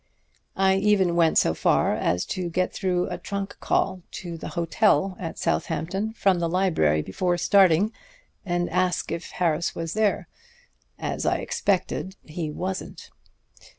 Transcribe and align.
I 0.57 0.77
even 0.77 1.15
went 1.15 1.37
so 1.37 1.53
far 1.53 1.93
as 1.93 2.25
to 2.33 2.49
get 2.49 2.73
through 2.73 3.07
a 3.09 3.19
trunk 3.19 3.57
call 3.59 4.01
to 4.13 4.35
the 4.35 4.47
hotel 4.57 5.15
at 5.19 5.37
Southampton 5.37 6.13
from 6.13 6.39
the 6.39 6.49
library 6.49 7.03
before 7.03 7.37
starting, 7.37 7.91
and 8.43 8.67
ask 8.71 9.11
if 9.11 9.29
Harris 9.29 9.75
was 9.75 9.93
there. 9.93 10.27
As 10.97 11.23
I 11.23 11.35
expected, 11.35 12.15
he 12.23 12.49
wasn't." 12.49 13.11